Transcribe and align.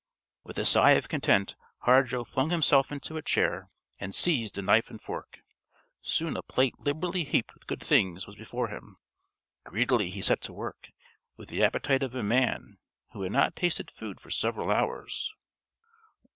_)With 0.43 0.57
a 0.57 0.65
sigh 0.65 0.93
of 0.93 1.07
content 1.09 1.55
Hardrow 1.85 2.25
flung 2.25 2.49
himself 2.49 2.91
into 2.91 3.17
a 3.17 3.21
chair, 3.21 3.69
and 3.99 4.15
seized 4.15 4.57
a 4.57 4.63
knife 4.63 4.89
and 4.89 4.99
fork. 4.99 5.43
Soon 6.01 6.35
a 6.35 6.41
plate 6.41 6.73
liberally 6.79 7.23
heaped 7.23 7.53
with 7.53 7.67
good 7.67 7.83
things 7.83 8.25
was 8.25 8.35
before 8.35 8.69
him. 8.69 8.97
Greedily 9.63 10.09
he 10.09 10.23
set 10.23 10.41
to 10.41 10.53
work, 10.53 10.89
with 11.37 11.49
the 11.49 11.63
appetite 11.63 12.01
of 12.01 12.15
a 12.15 12.23
man 12.23 12.79
who 13.11 13.21
had 13.21 13.31
not 13.31 13.55
tasted 13.55 13.91
food 13.91 14.19
for 14.19 14.31
several 14.31 14.71
hours.... 14.71 15.31